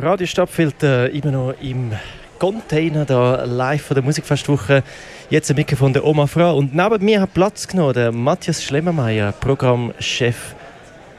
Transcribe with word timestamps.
Radio 0.00 0.28
Stadtfilter 0.28 1.10
immer 1.10 1.32
noch 1.32 1.54
im 1.60 1.90
Container 2.38 3.04
da 3.04 3.42
live 3.44 3.82
von 3.82 3.96
der 3.96 4.04
Musikfestwoche. 4.04 4.84
Jetzt 5.28 5.50
ein 5.50 5.56
Mikrofon 5.56 5.92
der 5.92 6.04
Oma 6.04 6.28
Frau. 6.28 6.56
Und 6.56 6.72
neben 6.72 7.04
mir 7.04 7.20
hat 7.20 7.34
Platz 7.34 7.66
genommen 7.66 7.94
der 7.94 8.12
Matthias 8.12 8.62
Schlemmermeier, 8.62 9.32
Programmchef 9.32 10.54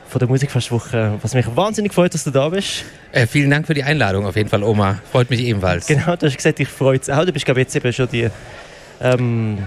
von 0.08 0.20
der 0.20 0.30
Musikfestwoche. 0.30 1.20
Was 1.22 1.34
mich 1.34 1.46
wahnsinnig 1.54 1.94
freut, 1.94 2.14
dass 2.14 2.24
du 2.24 2.32
da 2.32 2.48
bist. 2.48 2.86
Äh, 3.12 3.28
vielen 3.28 3.50
Dank 3.50 3.68
für 3.68 3.74
die 3.74 3.84
Einladung 3.84 4.26
auf 4.26 4.38
jeden 4.38 4.48
Fall, 4.48 4.64
Oma. 4.64 5.00
Freut 5.12 5.30
mich 5.30 5.42
ebenfalls. 5.42 5.86
Genau, 5.86 6.16
du 6.16 6.28
hast 6.28 6.38
gesagt, 6.38 6.62
ich 6.62 6.70
freue 6.70 6.98
mich 6.98 7.12
auch. 7.12 7.26
Du 7.26 7.34
bist, 7.34 7.44
glaube 7.44 7.60
jetzt 7.60 7.76
eben 7.76 7.92
schon 7.92 8.08
die... 8.08 8.30
Ähm, 9.02 9.58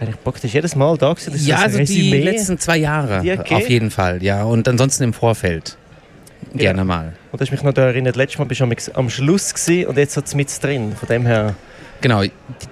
eigentlich 0.00 0.24
praktisch 0.24 0.54
jedes 0.54 0.74
Mal 0.74 0.96
da 0.96 1.12
gewesen. 1.12 1.46
Ja, 1.46 1.56
also 1.58 1.80
die 1.80 2.12
letzten 2.12 2.58
zwei 2.58 2.78
Jahre 2.78 3.18
okay. 3.18 3.54
auf 3.54 3.68
jeden 3.68 3.90
Fall, 3.90 4.22
ja. 4.22 4.44
Und 4.44 4.66
ansonsten 4.68 5.02
im 5.04 5.12
Vorfeld. 5.12 5.76
Gerne 6.54 6.78
ja. 6.78 6.84
mal. 6.84 7.12
Und 7.30 7.40
du 7.40 7.44
hast 7.44 7.50
mich 7.50 7.62
noch 7.62 7.72
daran 7.72 7.90
erinnert, 7.90 8.16
letztes 8.16 8.38
Mal 8.38 8.44
bist 8.44 8.60
du 8.60 8.94
am 8.94 9.10
Schluss 9.10 9.54
gewesen 9.54 9.86
und 9.86 9.98
jetzt 9.98 10.16
hat 10.16 10.26
es 10.26 10.34
mit 10.34 10.62
drin. 10.62 10.94
Von 10.94 11.08
dem 11.08 11.26
her. 11.26 11.54
Genau, 12.00 12.22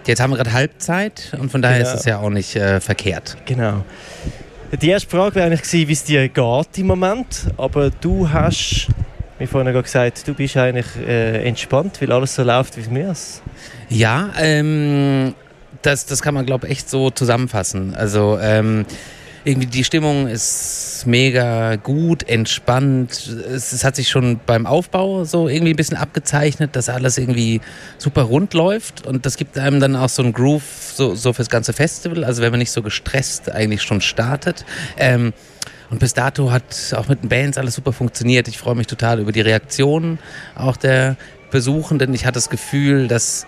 jetzt 0.07 0.21
haben 0.21 0.31
wir 0.31 0.37
gerade 0.37 0.53
Halbzeit 0.53 1.37
und 1.41 1.51
von 1.51 1.61
daher 1.61 1.79
genau. 1.79 1.91
ist 1.91 2.01
es 2.01 2.05
ja 2.05 2.19
auch 2.19 2.31
nicht 2.31 2.55
äh, 2.55 2.81
verkehrt. 2.81 3.37
Genau. 3.45 3.85
Die 4.81 4.89
erste 4.89 5.09
Frage 5.09 5.37
wäre 5.37 5.47
eigentlich 5.47 5.63
gewesen, 5.63 5.89
wie 5.89 5.93
es 5.93 6.05
dir 6.05 6.29
geht 6.29 6.79
im 6.79 6.87
Moment. 6.87 7.47
Aber 7.57 7.91
du 7.91 8.29
hast 8.29 8.89
mir 9.39 9.47
vorhin 9.47 9.73
gesagt, 9.83 10.27
du 10.27 10.35
bist 10.35 10.57
eigentlich 10.57 10.87
äh, 11.07 11.47
entspannt, 11.47 12.01
weil 12.01 12.13
alles 12.13 12.35
so 12.35 12.43
läuft, 12.43 12.77
wie 12.77 12.81
es 12.81 12.91
mir 12.91 13.11
ist. 13.11 13.43
Ja, 13.89 14.31
ähm, 14.39 15.35
das, 15.83 16.07
das 16.07 16.23
kann 16.23 16.35
man, 16.35 16.47
glaube 16.47 16.67
ich, 16.67 16.73
echt 16.73 16.91
so 16.91 17.11
zusammenfassen. 17.11 17.95
Also, 17.95 18.39
ähm, 18.41 18.87
irgendwie 19.47 19.67
die 19.69 19.85
Stimmung 19.85 20.27
ist 20.27 21.05
mega 21.07 21.77
gut, 21.77 22.29
entspannt. 22.29 23.13
Es, 23.49 23.73
es, 23.73 23.85
hat 23.85 23.95
sich 23.95 24.09
schon 24.09 24.41
beim 24.45 24.67
Aufbau 24.67 25.25
so 25.25 25.49
irgendwie 25.49 25.73
ein 25.73 25.77
bisschen 25.77 25.97
abgezeichnet, 25.97 26.75
dass 26.75 26.89
alles 26.89 27.17
irgendwie 27.17 27.61
super 27.97 28.23
rund 28.23 28.55
läuft 28.55 29.07
und 29.07 29.25
das 29.25 29.37
gibt 29.37 29.57
einem 29.57 29.79
dann 29.79 29.95
auch 29.95 30.09
so 30.09 30.25
einen 30.25 30.33
Groove 30.33 30.65
so, 30.95 31.15
so 31.15 31.33
fürs 31.33 31.49
ganze 31.49 31.73
Festival. 31.73 32.25
Also 32.25 32.43
wenn 32.43 32.51
man 32.51 32.59
nicht 32.59 32.73
so 32.73 32.83
gestresst 32.83 33.51
eigentlich 33.51 33.83
schon 33.83 34.01
startet. 34.01 34.65
Ähm, 34.99 35.33
und 35.91 36.01
bis 36.01 36.13
dato 36.13 36.51
hat 36.51 36.93
auch 36.97 37.07
mit 37.07 37.23
den 37.23 37.29
Bands 37.29 37.57
alles 37.57 37.75
super 37.77 37.93
funktioniert. 37.93 38.49
Ich 38.49 38.59
freue 38.59 38.75
mich 38.75 38.89
total 38.89 39.21
über 39.21 39.31
die 39.31 39.43
Reaktionen 39.43 40.19
auch 40.57 40.77
der 40.77 41.17
Besuchenden. 41.53 42.13
Ich 42.15 42.27
hatte 42.27 42.35
das 42.35 42.51
Gefühl, 42.51 43.07
dass 43.07 43.47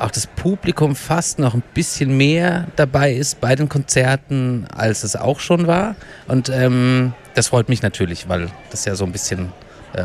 auch 0.00 0.10
das 0.10 0.26
Publikum 0.26 0.96
fast 0.96 1.38
noch 1.38 1.54
ein 1.54 1.62
bisschen 1.74 2.16
mehr 2.16 2.66
dabei 2.76 3.12
ist 3.12 3.40
bei 3.40 3.54
den 3.54 3.68
Konzerten, 3.68 4.66
als 4.74 5.04
es 5.04 5.14
auch 5.14 5.40
schon 5.40 5.66
war. 5.66 5.94
Und 6.26 6.48
ähm, 6.48 7.12
das 7.34 7.48
freut 7.48 7.68
mich 7.68 7.82
natürlich, 7.82 8.28
weil 8.28 8.48
das 8.70 8.84
ja 8.86 8.94
so 8.94 9.04
ein 9.04 9.12
bisschen 9.12 9.52
äh, 9.92 10.04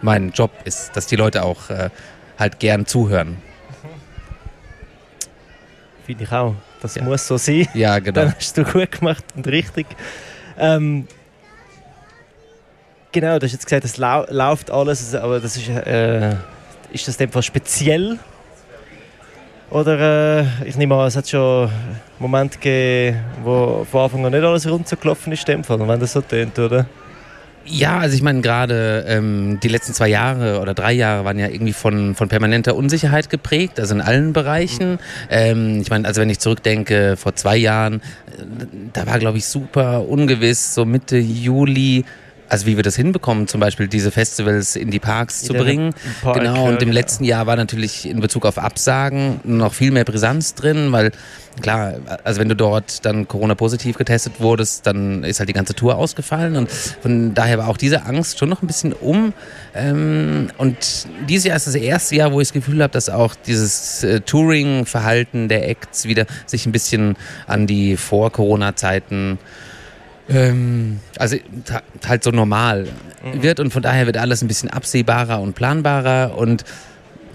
mein 0.00 0.30
Job 0.30 0.50
ist, 0.64 0.96
dass 0.96 1.06
die 1.06 1.16
Leute 1.16 1.42
auch 1.42 1.68
äh, 1.68 1.90
halt 2.38 2.58
gern 2.58 2.86
zuhören. 2.86 3.36
Finde 6.06 6.24
ich 6.24 6.32
auch. 6.32 6.54
Das 6.80 6.94
ja. 6.94 7.02
muss 7.02 7.26
so 7.26 7.36
sein. 7.36 7.68
Ja, 7.74 7.98
genau. 7.98 8.14
Dann 8.22 8.34
hast 8.34 8.56
du 8.56 8.64
gut 8.64 8.90
gemacht 8.90 9.24
und 9.36 9.46
richtig. 9.46 9.86
Ähm, 10.58 11.06
genau, 13.12 13.38
du 13.38 13.44
hast 13.44 13.52
jetzt 13.52 13.66
gesagt, 13.66 13.84
es 13.84 13.98
lau 13.98 14.24
läuft 14.30 14.70
alles, 14.70 15.14
aber 15.14 15.40
das 15.40 15.58
ist, 15.58 15.68
äh, 15.68 16.30
ist 16.90 17.06
das 17.06 17.16
in 17.16 17.26
dem 17.26 17.32
Fall 17.32 17.42
speziell 17.42 18.18
oder 19.70 20.40
äh, 20.40 20.44
ich 20.64 20.76
nehme 20.76 20.94
an, 20.96 21.06
es 21.06 21.16
hat 21.16 21.28
schon 21.28 21.70
Momente 22.18 22.58
gegeben, 22.58 23.18
wo 23.42 23.86
von 23.90 24.02
Anfang 24.02 24.26
an 24.26 24.32
nicht 24.32 24.44
alles 24.44 24.68
runtergelaufen 24.68 25.32
ist, 25.32 25.48
in 25.48 25.56
dem 25.56 25.64
Fall, 25.64 25.78
wenn 25.86 26.00
das 26.00 26.12
so 26.12 26.20
tönt, 26.20 26.58
oder? 26.58 26.86
Ja, 27.66 27.98
also 27.98 28.16
ich 28.16 28.22
meine 28.22 28.40
gerade 28.40 29.04
ähm, 29.06 29.60
die 29.62 29.68
letzten 29.68 29.92
zwei 29.92 30.08
Jahre 30.08 30.60
oder 30.60 30.74
drei 30.74 30.92
Jahre 30.92 31.24
waren 31.24 31.38
ja 31.38 31.46
irgendwie 31.46 31.72
von, 31.72 32.14
von 32.14 32.28
permanenter 32.28 32.74
Unsicherheit 32.74 33.30
geprägt, 33.30 33.78
also 33.78 33.94
in 33.94 34.00
allen 34.00 34.32
Bereichen. 34.32 34.92
Mhm. 34.92 34.98
Ähm, 35.28 35.80
ich 35.80 35.90
meine, 35.90 36.08
also 36.08 36.20
wenn 36.20 36.30
ich 36.30 36.38
zurückdenke, 36.38 37.16
vor 37.16 37.36
zwei 37.36 37.56
Jahren, 37.56 37.96
äh, 37.96 38.44
da 38.92 39.06
war 39.06 39.18
glaube 39.18 39.38
ich 39.38 39.46
super 39.46 40.08
ungewiss, 40.08 40.74
so 40.74 40.84
Mitte 40.84 41.18
Juli 41.18 42.04
also 42.50 42.66
wie 42.66 42.76
wir 42.76 42.82
das 42.82 42.96
hinbekommen, 42.96 43.46
zum 43.48 43.60
Beispiel 43.60 43.88
diese 43.88 44.10
Festivals 44.10 44.76
in 44.76 44.90
die 44.90 44.98
Parks 44.98 45.42
zu 45.42 45.54
bringen. 45.54 45.94
Park, 46.20 46.38
genau, 46.38 46.66
und 46.66 46.82
im 46.82 46.90
letzten 46.90 47.24
Jahr 47.24 47.46
war 47.46 47.56
natürlich 47.56 48.08
in 48.08 48.20
Bezug 48.20 48.44
auf 48.44 48.58
Absagen 48.58 49.40
noch 49.44 49.72
viel 49.72 49.92
mehr 49.92 50.04
Brisanz 50.04 50.54
drin, 50.54 50.90
weil 50.90 51.12
klar, 51.62 51.94
also 52.24 52.40
wenn 52.40 52.48
du 52.48 52.56
dort 52.56 53.04
dann 53.06 53.28
Corona-positiv 53.28 53.96
getestet 53.96 54.40
wurdest, 54.40 54.86
dann 54.86 55.22
ist 55.22 55.38
halt 55.38 55.48
die 55.48 55.52
ganze 55.52 55.74
Tour 55.74 55.96
ausgefallen 55.96 56.56
und 56.56 56.70
von 56.70 57.34
daher 57.34 57.58
war 57.58 57.68
auch 57.68 57.76
diese 57.76 58.04
Angst 58.04 58.38
schon 58.38 58.48
noch 58.48 58.62
ein 58.62 58.66
bisschen 58.66 58.92
um. 58.92 59.32
Ähm, 59.74 60.50
und 60.58 61.06
dieses 61.28 61.44
Jahr 61.44 61.56
ist 61.56 61.68
das 61.68 61.76
erste 61.76 62.16
Jahr, 62.16 62.32
wo 62.32 62.40
ich 62.40 62.48
das 62.48 62.52
Gefühl 62.52 62.82
habe, 62.82 62.92
dass 62.92 63.08
auch 63.08 63.34
dieses 63.34 64.02
äh, 64.02 64.20
Touring-Verhalten 64.20 65.48
der 65.48 65.68
Acts 65.68 66.06
wieder 66.06 66.26
sich 66.46 66.66
ein 66.66 66.72
bisschen 66.72 67.16
an 67.46 67.68
die 67.68 67.96
Vor-Corona-Zeiten 67.96 69.38
ähm, 70.30 71.00
also 71.18 71.36
halt 72.06 72.24
so 72.24 72.30
normal 72.30 72.88
mhm. 73.22 73.42
wird 73.42 73.60
und 73.60 73.72
von 73.72 73.82
daher 73.82 74.06
wird 74.06 74.16
alles 74.16 74.42
ein 74.42 74.48
bisschen 74.48 74.70
absehbarer 74.70 75.40
und 75.40 75.54
planbarer 75.54 76.36
und 76.36 76.64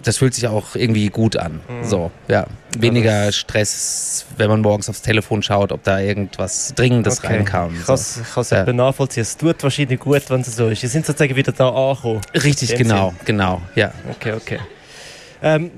das 0.03 0.17
fühlt 0.17 0.35
sich 0.35 0.47
auch 0.47 0.75
irgendwie 0.75 1.09
gut 1.09 1.35
an. 1.35 1.61
Mhm. 1.67 1.83
So, 1.83 2.11
ja. 2.28 2.45
Weniger 2.78 3.31
Stress, 3.31 4.25
wenn 4.38 4.50
man 4.50 4.61
morgens 4.61 4.88
aufs 4.88 5.01
Telefon 5.01 5.41
schaut, 5.41 5.72
ob 5.72 5.83
da 5.83 6.00
irgendwas 6.00 6.73
Dringendes 6.75 7.19
okay. 7.19 7.38
reinkam. 7.38 7.75
Ich 7.75 7.85
kann 7.85 7.95
es 7.95 8.16
so. 8.16 8.56
ja. 8.56 8.72
nachvollziehen. 8.72 9.23
Es 9.23 9.35
tut 9.35 9.62
wahrscheinlich 9.63 10.00
gut, 10.00 10.29
wenn 10.29 10.41
es 10.41 10.56
so 10.56 10.67
ist. 10.67 10.81
Sie 10.81 10.88
sind 10.88 11.06
sozusagen 11.06 11.35
wieder 11.35 11.51
da 11.51 11.69
angekommen. 11.69 12.22
Richtig, 12.35 12.75
genau, 12.75 13.09
Sinn. 13.09 13.17
genau, 13.25 13.62
ja. 13.73 13.91
Okay, 14.12 14.33
okay. 14.33 14.59
Ähm, 15.41 15.72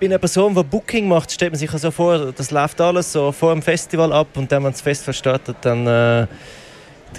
bei 0.00 0.06
einer 0.06 0.18
Person, 0.18 0.54
die 0.54 0.62
Booking 0.62 1.08
macht, 1.08 1.30
stellt 1.32 1.52
man 1.52 1.58
sich 1.58 1.70
so 1.70 1.90
vor, 1.90 2.32
das 2.32 2.50
läuft 2.50 2.80
alles 2.80 3.12
so 3.12 3.32
vor 3.32 3.52
dem 3.52 3.62
Festival 3.62 4.12
ab 4.12 4.28
und 4.34 4.50
dann, 4.52 4.64
wenn 4.64 4.72
das 4.72 4.80
Festival 4.80 5.14
startet, 5.14 5.56
dann, 5.62 5.86
äh, 5.86 6.26
dann 6.26 6.28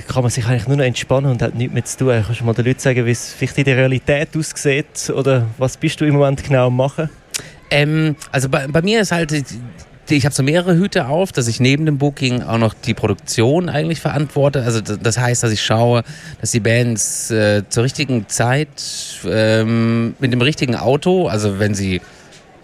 kann 0.07 0.21
man 0.21 0.31
sich 0.31 0.45
eigentlich 0.45 0.67
nur 0.67 0.77
noch 0.77 0.83
entspannen 0.83 1.31
und 1.31 1.41
hat 1.41 1.55
nichts 1.55 1.73
mehr 1.73 1.85
zu 1.85 1.97
tun. 1.97 2.23
Kannst 2.25 2.41
du 2.41 2.45
mal 2.45 2.53
den 2.53 2.65
Leuten 2.65 2.79
sagen, 2.79 3.05
wie 3.05 3.11
es 3.11 3.33
vielleicht 3.33 3.57
in 3.57 3.63
der 3.65 3.77
Realität 3.77 4.29
aussieht 4.35 5.11
oder 5.15 5.47
was 5.57 5.77
bist 5.77 5.99
du 6.01 6.05
im 6.05 6.15
Moment 6.15 6.43
genau 6.43 6.67
am 6.67 6.75
machen? 6.75 7.09
Ähm, 7.69 8.15
also 8.31 8.49
bei, 8.49 8.67
bei 8.67 8.81
mir 8.81 9.01
ist 9.01 9.11
halt 9.11 9.31
ich 10.09 10.23
habe 10.23 10.33
so 10.33 10.41
mehrere 10.41 10.77
Hüte 10.77 11.07
auf, 11.07 11.33
dass 11.33 11.49
ich 11.49 11.59
neben 11.59 11.85
dem 11.85 11.97
Booking 11.97 12.41
auch 12.41 12.57
noch 12.57 12.73
die 12.73 12.93
Produktion 12.93 13.67
eigentlich 13.67 13.99
verantworte. 13.99 14.63
Also 14.63 14.79
das 14.79 15.17
heißt, 15.17 15.43
dass 15.43 15.51
ich 15.51 15.61
schaue, 15.61 16.03
dass 16.39 16.51
die 16.51 16.61
Bands 16.61 17.29
äh, 17.29 17.63
zur 17.67 17.83
richtigen 17.83 18.29
Zeit 18.29 18.69
ähm, 19.25 20.15
mit 20.19 20.31
dem 20.31 20.41
richtigen 20.41 20.75
Auto, 20.75 21.27
also 21.27 21.59
wenn 21.59 21.75
sie 21.75 21.99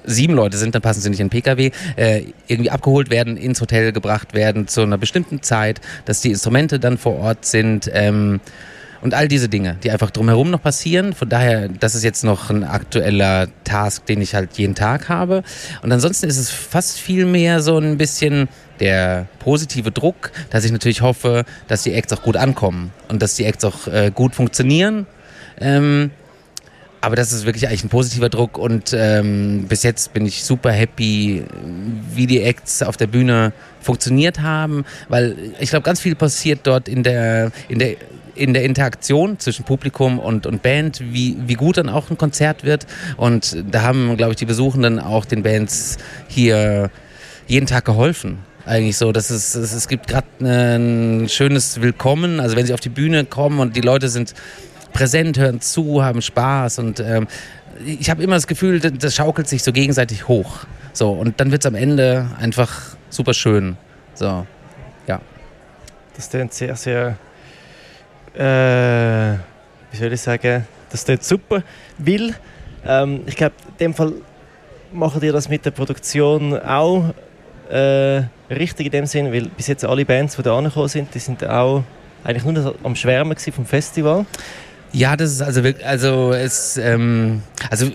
sieben 0.05 0.33
Leute 0.33 0.57
sind, 0.57 0.75
dann 0.75 0.81
passen 0.81 1.01
sie 1.01 1.09
nicht 1.09 1.19
in 1.19 1.29
den 1.29 1.41
Pkw, 1.41 1.71
äh, 1.95 2.23
irgendwie 2.47 2.71
abgeholt 2.71 3.09
werden, 3.09 3.37
ins 3.37 3.61
Hotel 3.61 3.91
gebracht 3.91 4.33
werden 4.33 4.67
zu 4.67 4.81
einer 4.81 4.97
bestimmten 4.97 5.41
Zeit, 5.41 5.81
dass 6.05 6.21
die 6.21 6.29
Instrumente 6.29 6.79
dann 6.79 6.97
vor 6.97 7.17
Ort 7.17 7.45
sind. 7.45 7.89
Ähm, 7.93 8.39
und 9.03 9.13
all 9.13 9.27
diese 9.27 9.49
Dinge, 9.49 9.75
die 9.83 9.91
einfach 9.91 10.11
drumherum 10.11 10.49
noch 10.49 10.61
passieren. 10.61 11.11
Von 11.11 11.27
daher, 11.27 11.67
das 11.67 11.93
ist 11.93 12.05
jetzt 12.05 12.23
noch 12.23 12.49
ein 12.49 12.63
aktueller 12.63 13.47
Task, 13.65 14.05
den 14.05 14.21
ich 14.21 14.33
halt 14.33 14.57
jeden 14.57 14.75
Tag 14.75 15.09
habe. 15.09 15.43
Und 15.81 15.91
ansonsten 15.91 16.27
ist 16.27 16.37
es 16.37 16.49
fast 16.49 16.99
viel 16.99 17.25
mehr 17.25 17.61
so 17.61 17.77
ein 17.77 17.97
bisschen 17.97 18.47
der 18.79 19.27
positive 19.39 19.91
Druck, 19.91 20.31
dass 20.51 20.63
ich 20.63 20.71
natürlich 20.71 21.01
hoffe, 21.01 21.43
dass 21.67 21.83
die 21.83 21.93
Acts 21.93 22.13
auch 22.13 22.21
gut 22.21 22.37
ankommen 22.37 22.91
und 23.09 23.21
dass 23.21 23.35
die 23.35 23.43
Acts 23.43 23.65
auch 23.65 23.87
äh, 23.87 24.09
gut 24.09 24.35
funktionieren. 24.35 25.05
Ähm, 25.59 26.11
aber 27.03 27.17
das 27.17 27.33
ist 27.33 27.45
wirklich 27.45 27.67
eigentlich 27.67 27.83
ein 27.83 27.89
positiver 27.89 28.29
Druck 28.29 28.57
und 28.57 28.95
ähm, 28.97 29.65
bis 29.67 29.83
jetzt 29.83 30.13
bin 30.13 30.25
ich 30.25 30.45
super 30.45 30.71
happy, 30.71 31.43
wie 32.15 32.27
die 32.27 32.41
Acts 32.41 32.81
auf 32.81 32.95
der 32.95 33.07
Bühne 33.07 33.51
funktioniert 33.81 34.39
haben, 34.39 34.85
weil 35.09 35.35
ich 35.59 35.69
glaube, 35.69 35.83
ganz 35.83 35.99
viel 35.99 36.15
passiert 36.15 36.61
dort 36.63 36.87
in 36.87 37.03
der, 37.03 37.51
in 37.67 37.79
der 37.79 37.95
in 38.35 38.53
der 38.53 38.63
Interaktion 38.63 39.37
zwischen 39.37 39.63
Publikum 39.65 40.17
und, 40.17 40.47
und 40.47 40.63
Band, 40.63 41.01
wie, 41.01 41.37
wie 41.45 41.53
gut 41.53 41.77
dann 41.77 41.87
auch 41.87 42.09
ein 42.09 42.17
Konzert 42.17 42.63
wird. 42.63 42.87
Und 43.15 43.63
da 43.69 43.83
haben, 43.83 44.17
glaube 44.17 44.31
ich, 44.31 44.37
die 44.37 44.45
Besuchenden 44.45 44.97
auch 44.97 45.25
den 45.25 45.43
Bands 45.43 45.97
hier 46.29 46.89
jeden 47.45 47.67
Tag 47.67 47.85
geholfen 47.85 48.39
eigentlich 48.65 48.97
so. 48.97 49.11
Das 49.11 49.29
ist, 49.29 49.55
es 49.55 49.87
gibt 49.87 50.07
gerade 50.07 50.27
ein 50.41 51.27
schönes 51.29 51.81
Willkommen. 51.81 52.39
Also 52.39 52.55
wenn 52.55 52.65
sie 52.65 52.73
auf 52.73 52.79
die 52.79 52.89
Bühne 52.89 53.25
kommen 53.25 53.59
und 53.59 53.75
die 53.75 53.81
Leute 53.81 54.09
sind 54.09 54.33
präsent, 54.93 55.37
hören 55.37 55.59
zu, 55.61 56.03
haben 56.03 56.21
Spaß 56.21 56.79
und 56.79 56.99
ähm, 56.99 57.27
ich 57.85 58.09
habe 58.09 58.23
immer 58.23 58.35
das 58.35 58.47
Gefühl, 58.47 58.79
das 58.79 59.15
schaukelt 59.15 59.47
sich 59.47 59.63
so 59.63 59.71
gegenseitig 59.71 60.27
hoch. 60.27 60.59
So, 60.93 61.11
und 61.11 61.39
dann 61.39 61.51
wird 61.51 61.63
es 61.63 61.65
am 61.65 61.75
Ende 61.75 62.29
einfach 62.39 62.95
super 63.09 63.33
schön. 63.33 63.77
So, 64.13 64.45
ja. 65.07 65.19
Das 66.15 66.29
klingt 66.29 66.53
sehr, 66.53 66.75
sehr, 66.75 67.17
äh, 68.35 69.37
wie 69.91 69.97
soll 69.97 70.13
ich 70.13 70.21
sagen, 70.21 70.65
das 70.91 71.03
klingt 71.03 71.23
super. 71.23 71.63
Will, 71.97 72.35
ähm, 72.85 73.21
ich 73.25 73.35
glaube, 73.35 73.55
in 73.71 73.77
dem 73.77 73.93
Fall 73.95 74.13
machen 74.91 75.19
die 75.19 75.29
das 75.29 75.49
mit 75.49 75.65
der 75.65 75.71
Produktion 75.71 76.59
auch 76.59 77.13
äh, 77.69 78.23
richtig 78.49 78.87
in 78.87 78.91
dem 78.91 79.05
Sinn, 79.07 79.33
weil 79.33 79.47
bis 79.49 79.67
jetzt 79.67 79.83
alle 79.83 80.05
Bands, 80.05 80.35
die 80.35 80.43
da 80.43 80.55
angekommen 80.55 80.87
sind, 80.87 81.13
die 81.15 81.19
sind 81.19 81.43
auch 81.43 81.83
eigentlich 82.23 82.45
nur 82.45 82.75
am 82.83 82.95
Schwärmen 82.95 83.35
vom 83.37 83.65
Festival. 83.65 84.25
Ja, 84.93 85.17
das 85.17 85.31
ist 85.31 85.41
also 85.41 85.63
wirklich, 85.63 85.85
also 85.85 86.33
es, 86.33 86.77
ähm, 86.77 87.41
also 87.69 87.87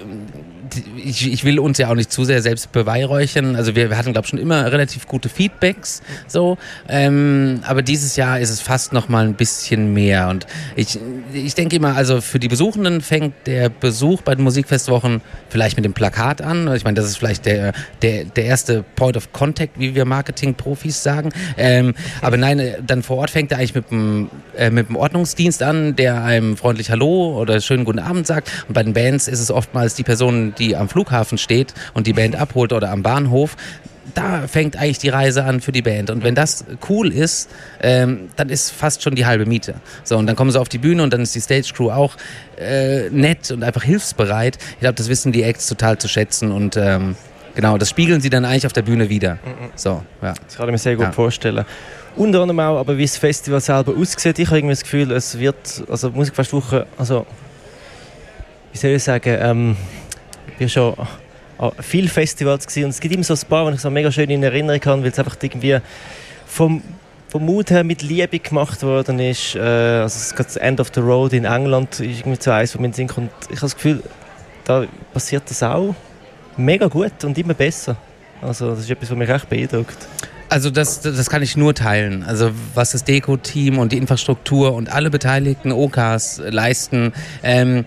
ich, 0.97 1.31
ich 1.31 1.45
will 1.45 1.59
uns 1.59 1.79
ja 1.79 1.91
auch 1.91 1.95
nicht 1.95 2.13
zu 2.13 2.25
sehr 2.25 2.43
selbst 2.43 2.73
beweihräuchern. 2.73 3.57
Also 3.57 3.75
wir, 3.75 3.91
wir 3.91 3.97
hatten, 3.97 4.13
glaube 4.13 4.27
ich, 4.27 4.31
schon 4.31 4.39
immer 4.39 4.71
relativ 4.71 5.07
gute 5.07 5.29
Feedbacks. 5.29 6.03
So, 6.27 6.59
ähm, 6.89 7.61
aber 7.67 7.83
dieses 7.83 8.17
Jahr 8.17 8.41
ist 8.41 8.51
es 8.51 8.61
fast 8.61 8.93
noch 8.93 9.09
mal 9.09 9.25
ein 9.25 9.35
bisschen 9.35 9.93
mehr. 9.93 10.29
Und 10.29 10.47
ich, 10.77 10.99
ich 11.33 11.55
denke 11.55 11.77
immer, 11.77 11.97
also 11.97 12.21
für 12.21 12.39
die 12.39 12.49
Besuchenden 12.49 13.01
fängt 13.01 13.35
der 13.47 13.69
Besuch 13.69 14.23
bei 14.23 14.35
den 14.35 14.45
Musikfestwochen 14.45 15.21
vielleicht 15.49 15.77
mit 15.77 15.85
dem 15.85 15.93
Plakat 15.93 16.43
an. 16.43 16.73
Ich 16.75 16.85
meine, 16.85 16.95
das 16.95 17.07
ist 17.07 17.17
vielleicht 17.17 17.47
der, 17.47 17.73
der, 18.03 18.25
der 18.25 18.45
erste 18.45 18.85
Point 18.97 19.17
of 19.17 19.33
Contact, 19.33 19.79
wie 19.79 19.95
wir 19.95 20.05
Marketing-Profis 20.05 21.03
sagen. 21.03 21.31
Ähm, 21.57 21.95
aber 22.21 22.37
nein, 22.37 22.61
dann 22.87 23.03
vor 23.03 23.19
Ort 23.19 23.31
fängt 23.31 23.53
er 23.53 23.59
eigentlich 23.59 23.75
mit 23.75 23.91
dem, 23.91 24.31
äh, 24.57 24.71
mit 24.71 24.89
dem 24.89 24.97
Ordnungsdienst 24.97 25.63
an, 25.63 25.97
der 25.97 26.23
einem 26.25 26.57
freundlich 26.57 26.91
Hallo 26.91 27.39
oder 27.41 27.61
schönen 27.61 27.85
guten 27.85 27.99
Abend 27.99 28.27
sagt. 28.27 28.51
Und 28.69 28.75
bei 28.75 28.83
den 28.83 28.93
Bands 28.93 29.29
ist 29.29 29.41
es 29.41 29.51
oftmals 29.51 29.95
die 29.95 30.03
Person, 30.03 30.55
die 30.59 30.77
am 30.77 30.89
Flughafen 30.89 31.39
steht 31.39 31.75
und 31.95 32.07
die 32.07 32.13
Band 32.13 32.37
abholt 32.37 32.73
oder 32.73 32.91
am 32.91 33.03
Bahnhof, 33.03 33.57
da 34.15 34.49
fängt 34.49 34.77
eigentlich 34.77 34.99
die 34.99 35.09
Reise 35.09 35.45
an 35.45 35.61
für 35.61 35.73
die 35.73 35.83
Band. 35.83 36.11
Und 36.11 36.25
wenn 36.25 36.35
das 36.35 36.65
cool 36.89 37.13
ist, 37.13 37.51
ähm, 37.81 38.31
dann 38.37 38.49
ist 38.49 38.71
fast 38.71 39.03
schon 39.03 39.15
die 39.15 39.27
halbe 39.27 39.47
Miete. 39.47 39.75
So, 40.05 40.17
und 40.17 40.27
dann 40.27 40.37
kommen 40.37 40.51
sie 40.51 40.61
auf 40.61 40.69
die 40.69 40.79
Bühne 40.79 41.03
und 41.03 41.13
dann 41.13 41.21
ist 41.21 41.35
die 41.35 41.41
Stage 41.41 41.73
Crew 41.75 41.91
auch 41.91 42.17
äh, 42.59 43.11
nett 43.11 43.51
und 43.51 43.63
einfach 43.63 43.83
hilfsbereit. 43.83 44.59
Ich 44.73 44.81
glaube, 44.81 44.95
das 44.95 45.09
wissen 45.09 45.33
die 45.33 45.43
Acts 45.43 45.67
total 45.69 45.99
zu 45.99 46.09
schätzen 46.09 46.51
und 46.51 46.77
ähm, 46.77 47.17
genau, 47.55 47.79
das 47.79 47.91
spiegeln 47.91 48.21
sie 48.21 48.31
dann 48.31 48.45
eigentlich 48.45 48.67
auf 48.67 48.73
der 48.73 48.83
Bühne 48.83 49.09
wieder. 49.09 49.39
So, 49.75 50.03
ja. 50.23 50.35
Das 50.47 50.57
kann 50.57 50.69
ich 50.69 50.73
mir 50.73 50.79
sehr 50.79 50.97
gut 50.97 51.07
ja. 51.07 51.13
vorstellen. 51.13 51.65
Unter 52.17 52.41
anderem 52.41 52.61
auch, 52.61 52.79
aber 52.79 52.97
wie 52.99 53.05
das 53.05 53.17
Festival 53.17 53.61
selber 53.61 53.93
aussieht, 53.97 54.39
ich 54.39 54.47
habe 54.49 54.59
irgendwie 54.59 54.73
das 54.73 54.83
Gefühl, 54.83 55.13
es 55.13 55.39
wird, 55.39 55.85
also 55.89 56.11
Musikfestwoche, 56.11 56.87
also 56.97 57.27
wie 58.73 58.79
soll 58.79 58.91
ich 58.91 59.05
sagen, 59.05 59.37
ähm, 59.41 59.77
war 60.61 60.69
schon 60.69 60.95
an 61.59 61.73
vielen 61.81 62.09
Festivals 62.09 62.67
gewesen, 62.67 62.85
und 62.85 62.91
es 62.91 63.01
gibt 63.01 63.15
immer 63.15 63.25
so 63.25 63.35
ein 63.35 63.41
paar, 63.49 63.69
die 63.69 63.77
ich 63.77 63.81
so 63.81 63.91
mega 63.91 64.13
schön 64.13 64.31
in 64.31 64.43
Erinnerung 64.43 64.81
habe, 64.85 65.03
weil 65.03 65.11
es 65.11 65.19
einfach 65.19 65.37
irgendwie 65.41 65.79
vom, 66.47 66.83
vom 67.29 67.45
Mut 67.45 67.71
her 67.71 67.85
mit 67.85 68.03
Liebe 68.03 68.39
gemacht 68.39 68.83
worden 68.83 69.19
ist. 69.19 69.55
Äh, 69.55 69.61
also 69.61 70.35
das 70.37 70.57
End 70.57 70.81
of 70.81 70.89
the 70.95 71.01
Road 71.01 71.33
in 71.33 71.45
England 71.45 72.01
ist 72.01 72.21
irgendwie 72.21 72.39
so 72.41 72.51
eins, 72.51 72.77
wo 72.77 72.81
man 72.81 72.93
singt 72.93 73.17
und 73.19 73.31
ich 73.43 73.57
habe 73.57 73.61
das 73.61 73.75
Gefühl, 73.75 74.03
da 74.65 74.87
passiert 75.13 75.45
das 75.49 75.63
auch 75.63 75.95
mega 76.57 76.87
gut 76.87 77.25
und 77.25 77.37
immer 77.39 77.55
besser. 77.55 77.97
Also 78.41 78.71
das 78.71 78.81
ist 78.81 78.91
etwas, 78.91 79.11
was 79.11 79.17
mich 79.17 79.29
recht 79.29 79.49
beeindruckt. 79.49 79.97
Also 80.51 80.71
das, 80.71 81.01
das 81.01 81.29
kann 81.29 81.43
ich 81.43 81.57
nur 81.57 81.75
teilen. 81.75 82.23
Also 82.23 82.51
was 82.75 82.93
das 82.93 83.05
Deko-Team 83.05 83.79
und 83.79 83.93
die 83.93 83.99
Infrastruktur 83.99 84.73
und 84.73 84.91
alle 84.91 85.11
beteiligten 85.11 85.73
OKs 85.73 86.41
leisten. 86.49 87.13
Ähm, 87.43 87.85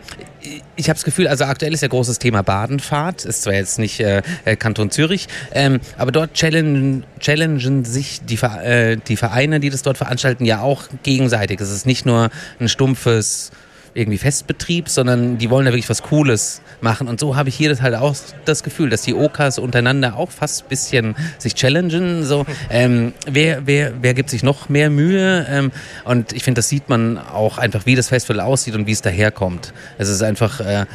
ich 0.75 0.89
habe 0.89 0.95
das 0.95 1.03
Gefühl, 1.03 1.27
also 1.27 1.45
aktuell 1.45 1.73
ist 1.73 1.81
ja 1.81 1.87
großes 1.87 2.19
Thema 2.19 2.41
Badenfahrt, 2.41 3.25
ist 3.25 3.43
zwar 3.43 3.53
jetzt 3.53 3.79
nicht 3.79 3.99
äh, 3.99 4.21
äh, 4.45 4.55
Kanton 4.55 4.89
Zürich, 4.89 5.27
ähm, 5.53 5.79
aber 5.97 6.11
dort 6.11 6.33
challengen, 6.33 7.03
challengen 7.19 7.85
sich 7.85 8.21
die, 8.21 8.35
äh, 8.35 8.97
die 8.97 9.17
Vereine, 9.17 9.59
die 9.59 9.69
das 9.69 9.83
dort 9.83 9.97
veranstalten, 9.97 10.45
ja 10.45 10.61
auch 10.61 10.83
gegenseitig. 11.03 11.59
Es 11.61 11.71
ist 11.71 11.85
nicht 11.85 12.05
nur 12.05 12.29
ein 12.59 12.69
stumpfes 12.69 13.51
irgendwie 13.93 14.17
Festbetrieb, 14.17 14.89
sondern 14.89 15.37
die 15.37 15.49
wollen 15.49 15.65
da 15.65 15.71
wirklich 15.71 15.89
was 15.89 16.01
Cooles 16.01 16.61
machen. 16.83 17.07
Und 17.07 17.19
so 17.19 17.35
habe 17.35 17.49
ich 17.49 17.55
hier 17.55 17.69
das 17.69 17.81
halt 17.81 17.95
auch 17.95 18.15
das 18.45 18.63
Gefühl, 18.63 18.89
dass 18.89 19.01
die 19.01 19.13
Okas 19.13 19.59
untereinander 19.59 20.17
auch 20.17 20.31
fast 20.31 20.63
ein 20.63 20.69
bisschen 20.69 21.15
sich 21.37 21.55
challengen. 21.55 22.23
So, 22.23 22.45
ähm, 22.69 23.13
wer, 23.25 23.65
wer, 23.65 23.93
wer 24.01 24.13
gibt 24.13 24.29
sich 24.29 24.43
noch 24.43 24.69
mehr 24.69 24.89
Mühe? 24.89 25.45
Ähm, 25.49 25.71
und 26.05 26.33
ich 26.33 26.43
finde, 26.43 26.59
das 26.59 26.69
sieht 26.69 26.89
man 26.89 27.17
auch 27.17 27.57
einfach, 27.57 27.85
wie 27.85 27.95
das 27.95 28.09
Festival 28.09 28.41
aussieht 28.41 28.75
und 28.75 28.87
wie 28.87 28.91
es 28.91 29.01
daherkommt. 29.01 29.73
Es 29.97 30.09
ist 30.09 30.21
einfach 30.21 30.59
äh, 30.59 30.85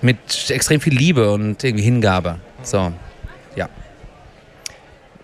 mit 0.00 0.50
extrem 0.50 0.80
viel 0.80 0.94
Liebe 0.94 1.32
und 1.32 1.64
irgendwie 1.64 1.84
Hingabe. 1.84 2.36
So, 2.62 2.92
ja. 3.56 3.68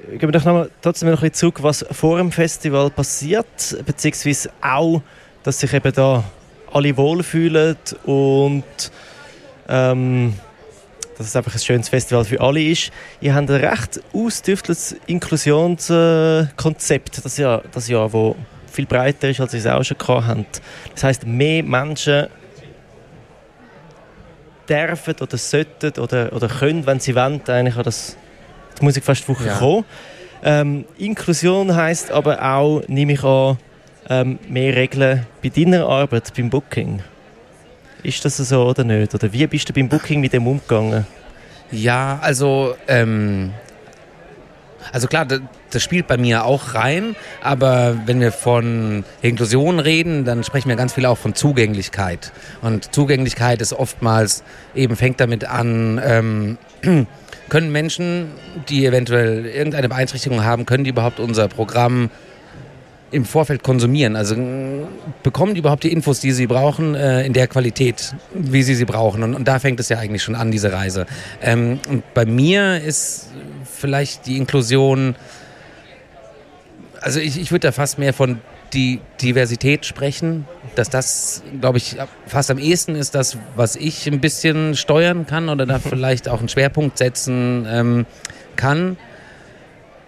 Gehen 0.09 0.23
wir 0.23 0.33
doch 0.33 0.45
nochmal 0.45 0.71
trotzdem 0.83 1.11
noch 1.11 1.23
ein 1.23 1.33
zurück, 1.33 1.63
was 1.63 1.85
vor 1.91 2.19
dem 2.19 2.33
Festival 2.33 2.91
passiert, 2.91 3.47
beziehungsweise 3.85 4.51
auch, 4.61 5.03
dass 5.43 5.61
sich 5.61 5.73
eben 5.73 5.93
da 5.93 6.25
alle 6.73 6.97
wohlfühlen 6.97 7.77
und 8.05 8.65
ähm, 9.71 10.35
dass 11.17 11.29
es 11.29 11.37
einfach 11.37 11.55
ein 11.55 11.59
schönes 11.59 11.89
Festival 11.89 12.25
für 12.25 12.41
alle 12.41 12.63
ist. 12.63 12.91
Ihr 13.21 13.35
habt 13.35 13.51
ein 13.51 13.57
recht 13.57 14.01
ausdüfteltes 14.13 14.97
Inklusionskonzept 15.07 17.25
das 17.25 17.37
Jahr, 17.37 17.63
das 17.73 17.89
Jahr, 17.89 18.13
wo 18.13 18.37
viel 18.71 18.87
breiter 18.87 19.29
ist, 19.29 19.41
als 19.41 19.53
ihr 19.53 19.61
es 19.61 19.67
auch 19.67 19.85
schon 19.85 19.99
gehabt 19.99 20.27
habt. 20.27 20.63
Das 20.95 21.05
heißt, 21.05 21.27
mehr 21.27 21.63
Menschen 21.63 22.29
dürfen 24.69 25.15
oder 25.21 25.37
sollten 25.37 26.01
oder, 26.01 26.33
oder 26.33 26.49
können, 26.49 26.87
wenn 26.87 27.01
sie 27.01 27.15
wollen, 27.15 27.43
eigentlich 27.47 27.77
an 27.77 27.83
das 27.83 28.17
die 28.79 28.85
Musikfestwoche 28.85 29.47
ja. 29.47 29.59
kommen. 29.59 29.85
Ähm, 30.43 30.87
Inklusion 30.97 31.75
heißt 31.75 32.13
aber 32.13 32.43
auch, 32.43 32.83
nehme 32.87 33.13
ich 33.13 33.23
an, 33.23 33.59
ähm, 34.09 34.39
mehr 34.49 34.75
Regeln 34.75 35.27
bei 35.43 35.51
deiner 35.51 35.87
Arbeit, 35.87 36.33
beim 36.35 36.49
Booking. 36.49 37.03
Ist 38.03 38.25
das 38.25 38.37
so 38.37 38.65
oder 38.65 38.85
nicht? 38.85 39.15
Oder 39.15 39.33
wie 39.33 39.47
bist 39.47 39.69
du 39.69 39.73
beim 39.73 39.89
Booking 39.89 40.21
mit 40.21 40.33
dem 40.33 40.47
umgegangen? 40.47 41.07
Ja, 41.71 42.19
also 42.23 42.75
ähm, 42.89 43.53
also 44.93 45.07
klar, 45.07 45.25
das, 45.25 45.41
das, 45.71 45.83
spielt 45.83 46.07
bei 46.07 46.17
mir 46.17 46.45
auch 46.45 46.75
rein, 46.75 47.15
aber 47.43 47.97
wenn 48.07 48.21
wir 48.21 48.33
von 48.33 49.05
Inklusion 49.23 49.79
reden, 49.79 50.25
dann 50.25 50.43
sprechen 50.43 50.69
wir 50.69 50.77
ganz 50.77 50.95
viel 50.95 51.07
auch 51.07 51.19
von 51.19 51.35
Zugänglichkeit. 51.35 52.33
Und 52.63 52.93
Zugänglichkeit 52.95 53.61
ist 53.61 53.73
oftmals 53.73 54.43
eben 54.75 54.97
fängt 54.97 55.21
damit 55.21 55.45
an, 55.45 56.01
ähm, 56.05 56.59
können 57.49 57.73
Menschen, 57.73 58.29
die 58.69 58.87
eventuell 58.87 59.47
irgendeine 59.47 59.89
Beeinträchtigung 59.89 60.45
haben, 60.45 60.67
können 60.67 60.85
die 60.85 60.91
überhaupt 60.91 61.21
unser 61.21 61.49
Programm 61.49 62.11
im 63.11 63.25
Vorfeld 63.25 63.63
konsumieren? 63.63 64.17
Also 64.17 64.37
bekommen 65.23 65.55
die 65.55 65.61
überhaupt 65.61 65.85
die 65.85 65.93
Infos, 65.93 66.21
die 66.21 66.33
sie 66.33 66.47
brauchen, 66.47 66.95
äh, 66.95 67.25
in 67.25 67.33
der 67.33 67.47
Qualität, 67.47 68.15
wie 68.35 68.63
sie 68.63 68.75
sie 68.75 68.85
brauchen? 68.85 69.23
Und, 69.23 69.35
und, 69.35 69.49
da 69.49 69.59
fängt 69.59 69.81
es 69.81 69.89
ja 69.89 69.99
eigentlich 69.99 70.23
schon 70.23 70.35
an, 70.35 70.51
diese 70.51 70.73
Reise. 70.73 71.07
Ähm, 71.43 71.81
und 71.89 72.15
bei 72.15 72.25
mir 72.25 72.81
ist 72.81 73.29
vielleicht 73.65 74.27
die 74.27 74.37
Inklusion, 74.37 75.15
also 77.01 77.21
ich, 77.21 77.41
ich 77.41 77.51
würde 77.51 77.69
da 77.69 77.73
fast 77.73 77.99
mehr 77.99 78.13
von 78.13 78.39
die 78.73 79.01
Diversität 79.21 79.85
sprechen, 79.85 80.47
dass 80.75 80.91
das, 80.91 81.43
glaube 81.61 81.79
ich, 81.79 81.97
fast 82.27 82.51
am 82.51 82.59
ehesten 82.59 82.95
ist 82.95 83.15
das, 83.15 83.37
was 83.57 83.77
ich 83.77 84.07
ein 84.07 84.21
bisschen 84.21 84.77
steuern 84.77 85.27
kann 85.27 85.49
oder 85.49 85.67
da 85.67 85.79
vielleicht 85.81 86.29
auch 86.29 86.39
einen 86.39 86.49
Schwerpunkt 86.49 86.99
setzen 86.99 87.67
ähm, 87.69 88.07
kann. 88.57 88.97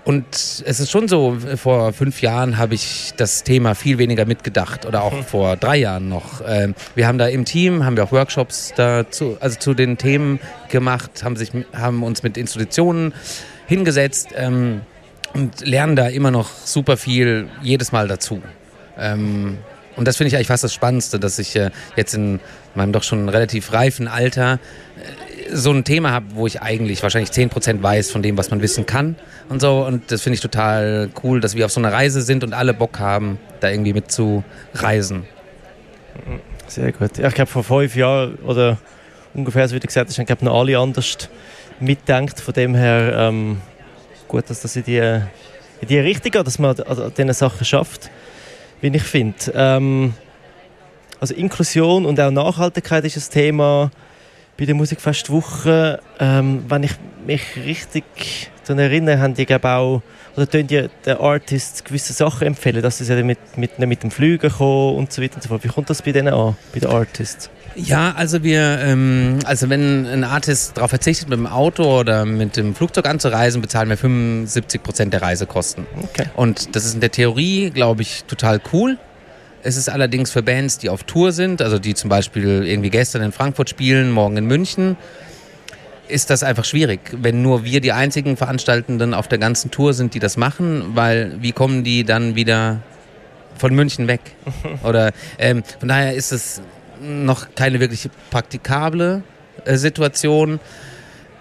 Und 0.04 0.26
es 0.34 0.80
ist 0.80 0.90
schon 0.90 1.06
so, 1.06 1.36
vor 1.56 1.92
fünf 1.92 2.22
Jahren 2.22 2.58
habe 2.58 2.74
ich 2.74 3.12
das 3.16 3.44
Thema 3.44 3.74
viel 3.74 3.98
weniger 3.98 4.24
mitgedacht 4.24 4.84
oder 4.84 5.02
auch 5.02 5.22
vor 5.26 5.56
drei 5.56 5.76
Jahren 5.76 6.08
noch. 6.08 6.42
Ähm, 6.46 6.74
wir 6.94 7.06
haben 7.06 7.18
da 7.18 7.28
im 7.28 7.44
Team, 7.44 7.84
haben 7.84 7.96
wir 7.96 8.04
auch 8.04 8.12
Workshops 8.12 8.72
dazu, 8.74 9.36
also 9.38 9.58
zu 9.58 9.74
den 9.74 9.98
Themen 9.98 10.40
gemacht, 10.68 11.22
haben, 11.22 11.36
sich, 11.36 11.52
haben 11.72 12.02
uns 12.02 12.24
mit 12.24 12.36
Institutionen 12.36 13.14
hingesetzt 13.66 14.30
ähm, 14.36 14.80
und 15.34 15.64
lernen 15.64 15.94
da 15.94 16.08
immer 16.08 16.32
noch 16.32 16.50
super 16.64 16.96
viel 16.96 17.48
jedes 17.62 17.92
Mal 17.92 18.08
dazu. 18.08 18.42
Ähm, 18.98 19.58
und 19.94 20.08
das 20.08 20.16
finde 20.16 20.28
ich 20.28 20.36
eigentlich 20.36 20.48
fast 20.48 20.64
das 20.64 20.74
Spannendste, 20.74 21.20
dass 21.20 21.38
ich 21.38 21.54
äh, 21.54 21.70
jetzt 21.96 22.14
in 22.14 22.40
meinem 22.74 22.92
doch 22.92 23.02
schon 23.02 23.28
relativ 23.28 23.72
reifen 23.72 24.08
Alter 24.08 24.54
äh, 24.54 25.21
so 25.50 25.70
ein 25.72 25.84
Thema 25.84 26.10
habe, 26.10 26.26
wo 26.34 26.46
ich 26.46 26.62
eigentlich 26.62 27.02
wahrscheinlich 27.02 27.30
10% 27.30 27.82
weiß 27.82 28.10
von 28.10 28.22
dem, 28.22 28.36
was 28.36 28.50
man 28.50 28.62
wissen 28.62 28.86
kann 28.86 29.16
und 29.48 29.60
so. 29.60 29.84
Und 29.84 30.10
das 30.10 30.22
finde 30.22 30.34
ich 30.34 30.40
total 30.40 31.10
cool, 31.22 31.40
dass 31.40 31.54
wir 31.54 31.64
auf 31.64 31.72
so 31.72 31.80
einer 31.80 31.92
Reise 31.92 32.22
sind 32.22 32.44
und 32.44 32.52
alle 32.52 32.74
Bock 32.74 32.98
haben, 32.98 33.38
da 33.60 33.70
irgendwie 33.70 33.92
mitzureisen. 33.92 35.24
Sehr 36.66 36.92
gut. 36.92 37.18
Ja, 37.18 37.28
ich 37.28 37.34
glaube, 37.34 37.50
vor 37.50 37.64
fünf 37.64 37.96
Jahren 37.96 38.36
oder 38.36 38.78
ungefähr, 39.34 39.68
so 39.68 39.74
wie 39.74 39.80
du 39.80 39.86
gesagt 39.86 40.08
hast, 40.08 40.18
haben 40.18 40.44
noch 40.44 40.60
alle 40.60 40.78
anders 40.78 41.28
mitdenkt. 41.80 42.40
Von 42.40 42.54
dem 42.54 42.74
her 42.74 43.14
ähm, 43.18 43.60
gut, 44.28 44.48
dass 44.48 44.60
das 44.60 44.76
in 44.76 44.84
die, 44.84 44.98
in 44.98 45.88
die 45.88 45.98
Richtung 45.98 46.30
geht, 46.30 46.46
dass 46.46 46.58
man 46.58 46.78
an 46.80 47.12
diesen 47.16 47.32
Sachen 47.32 47.64
schafft, 47.64 48.10
wie 48.80 48.88
ich 48.88 49.02
finde. 49.02 49.36
Ähm, 49.54 50.14
also 51.20 51.34
Inklusion 51.34 52.04
und 52.06 52.18
auch 52.18 52.30
Nachhaltigkeit 52.30 53.04
ist 53.04 53.16
ein 53.16 53.32
Thema 53.32 53.90
bei 54.58 54.64
der 54.64 54.74
Musikfestwoche. 54.74 56.00
Ähm, 56.18 56.64
wenn 56.68 56.82
ich 56.82 56.92
mich 57.26 57.42
richtig 57.64 58.50
daran 58.64 58.78
erinnere, 58.78 59.20
haben 59.20 59.34
die 59.34 59.46
glaube 59.46 59.68
auch 59.68 60.02
oder 60.36 60.48
tun 60.48 60.66
die 60.66 60.88
den 61.04 61.16
Artists 61.18 61.84
gewisse 61.84 62.12
Sachen 62.12 62.46
empfehlen, 62.46 62.82
dass 62.82 62.98
sie 62.98 63.22
mit, 63.22 63.38
mit, 63.56 63.78
mit 63.78 64.02
dem 64.02 64.10
Flügen 64.10 64.50
kommen 64.50 64.96
und 64.96 65.12
so 65.12 65.22
weiter 65.22 65.36
und 65.36 65.42
so 65.42 65.48
fort. 65.48 65.64
Wie 65.64 65.68
kommt 65.68 65.90
das 65.90 66.02
bei 66.02 66.12
denen 66.12 66.32
an, 66.32 66.56
bei 66.72 66.80
den 66.80 66.90
Artists? 66.90 67.50
Ja, 67.74 68.12
also 68.16 68.42
wir, 68.42 68.78
ähm, 68.80 69.38
also 69.44 69.70
wenn 69.70 70.06
ein 70.06 70.24
Artist 70.24 70.76
darauf 70.76 70.90
verzichtet, 70.90 71.28
mit 71.28 71.38
dem 71.38 71.46
Auto 71.46 72.00
oder 72.00 72.24
mit 72.24 72.56
dem 72.56 72.74
Flugzeug 72.74 73.06
anzureisen, 73.06 73.62
bezahlen 73.62 73.88
wir 73.88 73.96
75 73.96 74.82
Prozent 74.82 75.12
der 75.12 75.22
Reisekosten. 75.22 75.86
Okay. 76.02 76.26
Und 76.36 76.76
das 76.76 76.84
ist 76.84 76.94
in 76.94 77.00
der 77.00 77.10
Theorie, 77.10 77.70
glaube 77.70 78.02
ich, 78.02 78.24
total 78.24 78.60
cool. 78.72 78.98
Es 79.64 79.76
ist 79.76 79.88
allerdings 79.88 80.32
für 80.32 80.42
Bands, 80.42 80.78
die 80.78 80.88
auf 80.88 81.04
Tour 81.04 81.30
sind, 81.30 81.62
also 81.62 81.78
die 81.78 81.94
zum 81.94 82.10
Beispiel 82.10 82.66
irgendwie 82.66 82.90
gestern 82.90 83.22
in 83.22 83.30
Frankfurt 83.30 83.70
spielen, 83.70 84.10
morgen 84.10 84.36
in 84.36 84.46
München, 84.46 84.96
ist 86.08 86.30
das 86.30 86.42
einfach 86.42 86.64
schwierig, 86.64 87.00
wenn 87.16 87.42
nur 87.42 87.64
wir 87.64 87.80
die 87.80 87.92
einzigen 87.92 88.36
Veranstaltenden 88.36 89.14
auf 89.14 89.28
der 89.28 89.38
ganzen 89.38 89.70
Tour 89.70 89.94
sind, 89.94 90.14
die 90.14 90.18
das 90.18 90.36
machen, 90.36 90.94
weil 90.94 91.36
wie 91.40 91.52
kommen 91.52 91.84
die 91.84 92.04
dann 92.04 92.34
wieder 92.34 92.82
von 93.56 93.74
München 93.74 94.08
weg? 94.08 94.20
Oder 94.82 95.12
ähm, 95.38 95.62
von 95.78 95.88
daher 95.88 96.14
ist 96.14 96.32
es 96.32 96.60
noch 97.00 97.54
keine 97.54 97.78
wirklich 97.78 98.10
praktikable 98.30 99.22
äh, 99.64 99.76
Situation. 99.76 100.58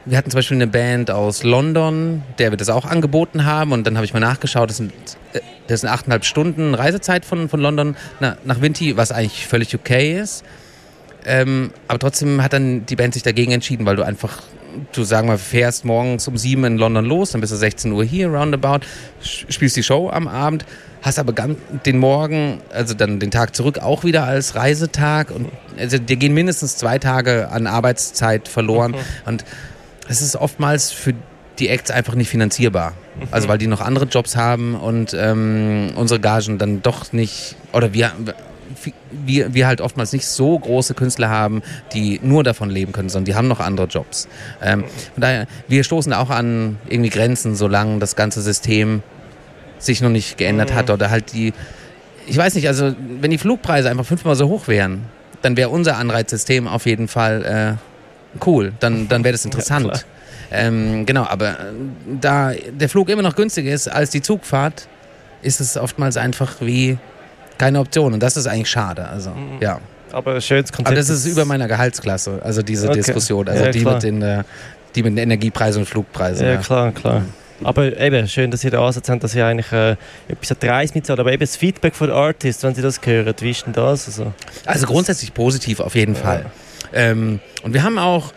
Wir 0.05 0.17
hatten 0.17 0.31
zum 0.31 0.39
Beispiel 0.39 0.57
eine 0.57 0.67
Band 0.67 1.11
aus 1.11 1.43
London, 1.43 2.23
der 2.39 2.51
wir 2.51 2.57
das 2.57 2.69
auch 2.69 2.85
angeboten 2.85 3.45
haben. 3.45 3.71
Und 3.71 3.85
dann 3.85 3.97
habe 3.97 4.05
ich 4.05 4.13
mal 4.13 4.19
nachgeschaut, 4.19 4.69
das 4.69 4.77
sind, 4.77 4.91
äh, 5.33 5.41
das 5.67 5.81
sind 5.81 5.89
achteinhalb 5.89 6.25
Stunden 6.25 6.73
Reisezeit 6.73 7.23
von, 7.23 7.49
von 7.49 7.59
London 7.59 7.95
nach, 8.19 8.37
nach 8.43 8.61
Vinti, 8.61 8.97
was 8.97 9.11
eigentlich 9.11 9.45
völlig 9.45 9.75
okay 9.75 10.19
ist. 10.19 10.43
Ähm, 11.25 11.71
aber 11.87 11.99
trotzdem 11.99 12.41
hat 12.41 12.53
dann 12.53 12.85
die 12.85 12.95
Band 12.95 13.13
sich 13.13 13.23
dagegen 13.23 13.51
entschieden, 13.51 13.85
weil 13.85 13.95
du 13.95 14.03
einfach, 14.03 14.41
du 14.91 15.03
sagen 15.03 15.27
wir, 15.27 15.37
fährst 15.37 15.85
morgens 15.85 16.27
um 16.27 16.35
sieben 16.35 16.63
in 16.63 16.77
London 16.77 17.05
los, 17.05 17.31
dann 17.31 17.41
bist 17.41 17.53
du 17.53 17.57
16 17.57 17.91
Uhr 17.91 18.03
hier, 18.03 18.27
roundabout, 18.27 18.79
spielst 19.21 19.75
die 19.75 19.83
Show 19.83 20.09
am 20.09 20.27
Abend, 20.27 20.65
hast 21.03 21.19
aber 21.19 21.33
den 21.85 21.99
Morgen, 21.99 22.59
also 22.73 22.95
dann 22.95 23.19
den 23.19 23.29
Tag 23.29 23.55
zurück 23.55 23.77
auch 23.77 24.03
wieder 24.03 24.23
als 24.23 24.55
Reisetag 24.55 25.29
und 25.29 25.49
also 25.77 25.99
dir 25.99 26.15
gehen 26.15 26.33
mindestens 26.33 26.75
zwei 26.77 26.97
Tage 26.97 27.49
an 27.49 27.67
Arbeitszeit 27.67 28.47
verloren 28.47 28.91
mhm. 28.91 28.97
und 29.25 29.45
es 30.11 30.21
ist 30.21 30.35
oftmals 30.35 30.91
für 30.91 31.13
die 31.59 31.69
Acts 31.69 31.89
einfach 31.89 32.15
nicht 32.15 32.29
finanzierbar. 32.29 32.91
Mhm. 32.91 33.27
Also 33.31 33.47
weil 33.47 33.57
die 33.57 33.67
noch 33.67 33.81
andere 33.81 34.05
Jobs 34.05 34.35
haben 34.35 34.75
und 34.75 35.15
ähm, 35.17 35.91
unsere 35.95 36.19
Gagen 36.19 36.57
dann 36.57 36.81
doch 36.81 37.13
nicht, 37.13 37.55
oder 37.71 37.93
wir, 37.93 38.11
wir, 39.11 39.53
wir 39.53 39.67
halt 39.67 39.79
oftmals 39.79 40.11
nicht 40.11 40.25
so 40.25 40.57
große 40.59 40.93
Künstler 40.93 41.29
haben, 41.29 41.61
die 41.93 42.19
nur 42.23 42.43
davon 42.43 42.69
leben 42.69 42.91
können, 42.91 43.09
sondern 43.09 43.25
die 43.25 43.35
haben 43.35 43.47
noch 43.47 43.59
andere 43.59 43.87
Jobs. 43.87 44.27
Ähm, 44.61 44.83
von 45.13 45.21
daher, 45.21 45.47
wir 45.67 45.83
stoßen 45.83 46.13
auch 46.13 46.29
an 46.29 46.77
irgendwie 46.89 47.09
Grenzen, 47.09 47.55
solange 47.55 47.99
das 47.99 48.15
ganze 48.15 48.41
System 48.41 49.03
sich 49.79 50.01
noch 50.01 50.09
nicht 50.09 50.37
geändert 50.37 50.71
mhm. 50.71 50.75
hat 50.75 50.89
oder 50.89 51.09
halt 51.09 51.33
die, 51.33 51.53
ich 52.27 52.37
weiß 52.37 52.55
nicht, 52.55 52.67
also 52.67 52.93
wenn 53.19 53.31
die 53.31 53.37
Flugpreise 53.37 53.89
einfach 53.89 54.05
fünfmal 54.05 54.35
so 54.35 54.47
hoch 54.47 54.67
wären, 54.67 55.05
dann 55.41 55.57
wäre 55.57 55.69
unser 55.69 55.97
Anreizsystem 55.97 56.67
auf 56.67 56.85
jeden 56.85 57.07
Fall 57.07 57.77
äh, 57.79 57.90
cool, 58.45 58.73
dann, 58.79 59.07
dann 59.07 59.23
wäre 59.23 59.33
das 59.33 59.45
interessant. 59.45 59.87
Ja, 59.87 60.01
ähm, 60.51 61.05
genau, 61.05 61.23
aber 61.23 61.51
äh, 61.51 61.55
da 62.19 62.51
der 62.51 62.89
Flug 62.89 63.09
immer 63.09 63.21
noch 63.21 63.35
günstiger 63.35 63.71
ist 63.71 63.87
als 63.87 64.09
die 64.09 64.21
Zugfahrt, 64.21 64.87
ist 65.41 65.61
es 65.61 65.77
oftmals 65.77 66.17
einfach 66.17 66.55
wie 66.59 66.97
keine 67.57 67.79
Option. 67.79 68.13
Und 68.13 68.21
das 68.21 68.37
ist 68.37 68.47
eigentlich 68.47 68.69
schade. 68.69 69.07
Also, 69.07 69.31
mhm. 69.31 69.61
ja. 69.61 69.79
Aber 70.11 70.41
schönes 70.41 70.71
Konzept. 70.71 70.87
Aber 70.87 70.95
das 70.95 71.09
ist 71.09 71.25
über 71.25 71.45
meiner 71.45 71.67
Gehaltsklasse, 71.67 72.41
also 72.43 72.61
diese 72.61 72.89
okay. 72.89 72.97
Diskussion. 72.97 73.47
Also 73.47 73.63
ja, 73.63 73.71
die, 73.71 73.85
mit 73.85 74.03
den, 74.03 74.21
äh, 74.21 74.43
die 74.93 75.03
mit 75.03 75.13
den 75.13 75.19
Energiepreisen 75.19 75.83
und 75.83 75.85
Flugpreisen. 75.85 76.45
Ja, 76.45 76.53
ja. 76.53 76.57
klar, 76.59 76.91
klar. 76.91 77.23
Aber 77.63 77.97
eben, 77.97 78.27
schön, 78.27 78.49
dass 78.51 78.61
Sie 78.61 78.69
da 78.69 78.85
Ansatz 78.85 79.07
haben, 79.07 79.19
dass 79.19 79.31
Sie 79.31 79.41
eigentlich 79.41 79.71
äh, 79.71 79.95
etwas 80.27 80.51
an 80.51 80.57
der 80.61 80.71
Reise 80.71 80.93
mitzahlen. 80.95 81.19
Aber 81.19 81.31
eben 81.31 81.39
das 81.39 81.55
Feedback 81.55 81.95
von 81.95 82.07
den 82.07 82.17
Artists, 82.17 82.63
wenn 82.63 82.73
Sie 82.75 82.81
das 82.81 82.99
hören, 83.03 83.33
wie 83.39 83.51
ist 83.51 83.65
denn 83.65 83.73
das? 83.73 84.07
Also, 84.07 84.33
also 84.65 84.87
grundsätzlich 84.87 85.33
positiv 85.33 85.79
auf 85.79 85.95
jeden 85.95 86.15
ja. 86.15 86.21
Fall. 86.21 86.45
Ähm, 86.93 87.39
und 87.63 87.73
wir 87.73 87.83
haben 87.83 87.97
auch, 87.97 88.33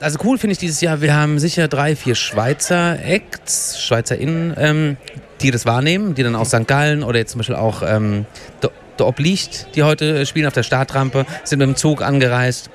also 0.00 0.18
cool 0.24 0.38
finde 0.38 0.52
ich 0.52 0.58
dieses 0.58 0.80
Jahr, 0.80 1.00
wir 1.00 1.14
haben 1.14 1.38
sicher 1.38 1.68
drei, 1.68 1.96
vier 1.96 2.14
Schweizer 2.14 2.98
Acts, 3.04 3.80
SchweizerInnen, 3.80 4.54
ähm, 4.56 4.96
die 5.40 5.50
das 5.50 5.66
wahrnehmen, 5.66 6.14
die 6.14 6.22
dann 6.22 6.36
aus 6.36 6.48
St. 6.48 6.66
Gallen 6.66 7.02
oder 7.02 7.18
jetzt 7.18 7.32
zum 7.32 7.38
Beispiel 7.38 7.56
auch 7.56 7.82
ähm, 7.82 8.26
der, 8.62 8.70
Oblicht, 9.06 9.68
die 9.76 9.82
heute 9.82 10.26
spielen 10.26 10.46
auf 10.46 10.52
der 10.52 10.62
Startrampe, 10.62 11.24
sind 11.44 11.60
mit 11.60 11.68
dem 11.68 11.76
Zug 11.76 12.02
angereist. 12.02 12.68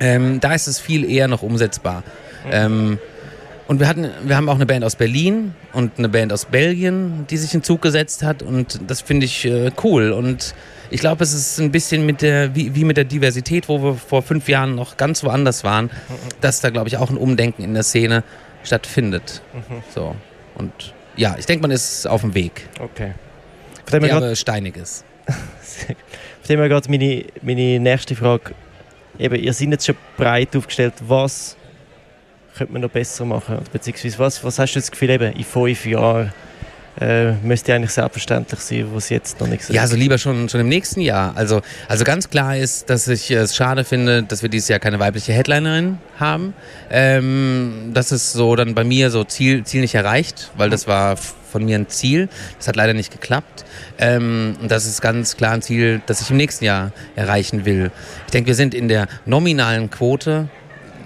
Ähm, 0.00 0.40
da 0.40 0.54
ist 0.54 0.66
es 0.66 0.80
viel 0.80 1.08
eher 1.08 1.28
noch 1.28 1.42
umsetzbar. 1.42 2.02
Ähm, 2.50 2.98
und 3.68 3.78
wir, 3.78 3.86
hatten, 3.86 4.10
wir 4.24 4.36
haben 4.36 4.48
auch 4.48 4.56
eine 4.56 4.66
Band 4.66 4.84
aus 4.84 4.96
Berlin 4.96 5.54
und 5.72 5.98
eine 5.98 6.08
Band 6.08 6.32
aus 6.32 6.46
Belgien, 6.46 7.26
die 7.30 7.36
sich 7.36 7.54
in 7.54 7.62
Zug 7.62 7.80
gesetzt 7.80 8.22
hat. 8.22 8.42
Und 8.42 8.80
das 8.88 9.00
finde 9.00 9.26
ich 9.26 9.44
äh, 9.44 9.70
cool. 9.84 10.10
Und 10.10 10.54
ich 10.92 11.00
glaube, 11.00 11.24
es 11.24 11.32
ist 11.32 11.58
ein 11.58 11.72
bisschen 11.72 12.04
mit 12.04 12.22
der, 12.22 12.54
wie, 12.54 12.74
wie, 12.74 12.84
mit 12.84 12.96
der 12.96 13.04
Diversität, 13.04 13.68
wo 13.68 13.82
wir 13.82 13.94
vor 13.94 14.22
fünf 14.22 14.48
Jahren 14.48 14.74
noch 14.74 14.96
ganz 14.96 15.24
woanders 15.24 15.64
waren, 15.64 15.90
dass 16.40 16.60
da, 16.60 16.70
glaube 16.70 16.88
ich, 16.88 16.98
auch 16.98 17.10
ein 17.10 17.16
Umdenken 17.16 17.62
in 17.62 17.74
der 17.74 17.82
Szene 17.82 18.22
stattfindet. 18.62 19.42
Mhm. 19.54 19.82
So. 19.94 20.14
Und 20.54 20.72
ja, 21.16 21.36
ich 21.38 21.46
denke, 21.46 21.62
man 21.62 21.70
ist 21.70 22.06
auf 22.06 22.20
dem 22.20 22.34
Weg. 22.34 22.68
Okay. 22.78 23.12
Von 23.86 24.00
dem 24.00 24.10
aber 24.10 24.36
steinig 24.36 24.76
ist. 24.76 25.04
Von 25.26 26.48
dem 26.48 26.60
her 26.60 26.68
gerade 26.68 26.90
meine, 26.90 27.24
meine 27.40 27.80
nächste 27.80 28.14
Frage. 28.14 28.54
Eben, 29.18 29.36
ihr 29.36 29.52
seid 29.52 29.68
jetzt 29.68 29.86
schon 29.86 29.96
breit 30.16 30.54
aufgestellt. 30.56 30.94
Was 31.06 31.56
könnte 32.56 32.72
man 32.72 32.82
noch 32.82 32.90
besser 32.90 33.24
machen? 33.24 33.58
Beziehungsweise 33.72 34.18
was, 34.18 34.44
was 34.44 34.58
hast 34.58 34.74
du 34.74 34.78
das 34.80 34.90
Gefühl, 34.90 35.10
eben 35.10 35.32
in 35.32 35.44
fünf 35.44 35.86
Jahren 35.86 36.32
äh, 37.00 37.32
müsste 37.42 37.74
eigentlich 37.74 37.92
selbstverständlich 37.92 38.60
sein, 38.60 38.86
was 38.92 39.08
jetzt 39.08 39.40
noch 39.40 39.48
nicht 39.48 39.64
so 39.64 39.72
Ja, 39.72 39.82
also 39.82 39.96
lieber 39.96 40.18
schon, 40.18 40.48
schon 40.48 40.60
im 40.60 40.68
nächsten 40.68 41.00
Jahr. 41.00 41.36
Also, 41.36 41.62
also 41.88 42.04
ganz 42.04 42.28
klar 42.28 42.56
ist, 42.56 42.90
dass 42.90 43.08
ich 43.08 43.30
es 43.30 43.56
schade 43.56 43.84
finde, 43.84 44.22
dass 44.22 44.42
wir 44.42 44.48
dieses 44.48 44.68
Jahr 44.68 44.78
keine 44.78 44.98
weibliche 44.98 45.32
Headlinerin 45.32 45.98
haben. 46.18 46.54
Ähm, 46.90 47.90
das 47.94 48.12
ist 48.12 48.32
so 48.32 48.56
dann 48.56 48.74
bei 48.74 48.84
mir 48.84 49.10
so 49.10 49.24
Ziel, 49.24 49.64
Ziel 49.64 49.80
nicht 49.80 49.94
erreicht, 49.94 50.50
weil 50.56 50.70
das 50.70 50.86
war 50.86 51.16
von 51.16 51.64
mir 51.64 51.78
ein 51.78 51.88
Ziel. 51.88 52.28
Das 52.58 52.68
hat 52.68 52.76
leider 52.76 52.94
nicht 52.94 53.12
geklappt. 53.12 53.64
Ähm, 53.98 54.56
und 54.60 54.70
das 54.70 54.86
ist 54.86 55.00
ganz 55.00 55.36
klar 55.36 55.52
ein 55.52 55.62
Ziel, 55.62 56.02
das 56.06 56.20
ich 56.20 56.30
im 56.30 56.36
nächsten 56.36 56.64
Jahr 56.64 56.92
erreichen 57.14 57.64
will. 57.64 57.90
Ich 58.26 58.32
denke, 58.32 58.48
wir 58.48 58.54
sind 58.54 58.74
in 58.74 58.88
der 58.88 59.06
nominalen 59.26 59.90
Quote 59.90 60.48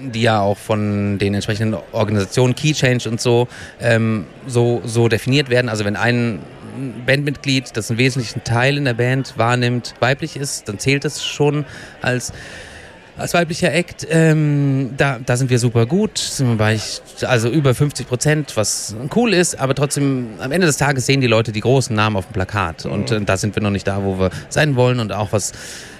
die 0.00 0.22
ja 0.22 0.40
auch 0.40 0.58
von 0.58 1.18
den 1.18 1.34
entsprechenden 1.34 1.78
Organisationen, 1.92 2.54
Key 2.54 2.72
Change 2.72 3.08
und 3.08 3.20
so, 3.20 3.48
ähm, 3.80 4.26
so, 4.46 4.82
so 4.84 5.08
definiert 5.08 5.50
werden. 5.50 5.68
Also 5.68 5.84
wenn 5.84 5.96
ein 5.96 6.40
Bandmitglied, 7.06 7.76
das 7.76 7.90
einen 7.90 7.98
wesentlichen 7.98 8.44
Teil 8.44 8.76
in 8.76 8.84
der 8.84 8.94
Band 8.94 9.34
wahrnimmt, 9.36 9.94
weiblich 10.00 10.36
ist, 10.36 10.68
dann 10.68 10.78
zählt 10.78 11.04
das 11.04 11.24
schon 11.24 11.64
als 12.02 12.32
als 13.18 13.32
weiblicher 13.32 13.72
Act, 13.72 14.06
ähm, 14.10 14.90
da, 14.96 15.18
da 15.24 15.36
sind 15.36 15.48
wir 15.48 15.58
super 15.58 15.86
gut, 15.86 16.18
sind 16.18 16.48
wir 16.48 16.56
bei 16.56 16.78
also 17.22 17.48
über 17.48 17.74
50 17.74 18.06
Prozent, 18.06 18.56
was 18.56 18.94
cool 19.14 19.32
ist, 19.32 19.58
aber 19.58 19.74
trotzdem 19.74 20.28
am 20.38 20.52
Ende 20.52 20.66
des 20.66 20.76
Tages 20.76 21.06
sehen 21.06 21.22
die 21.22 21.26
Leute 21.26 21.52
die 21.52 21.60
großen 21.60 21.96
Namen 21.96 22.16
auf 22.16 22.26
dem 22.26 22.34
Plakat. 22.34 22.84
Und 22.84 23.10
äh, 23.10 23.20
da 23.22 23.36
sind 23.38 23.56
wir 23.56 23.62
noch 23.62 23.70
nicht 23.70 23.86
da, 23.86 24.04
wo 24.04 24.18
wir 24.18 24.30
sein 24.50 24.76
wollen 24.76 25.00
und 25.00 25.12
auch 25.12 25.32
was 25.32 25.52